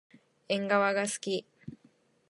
[0.49, 1.45] えんがわがすき。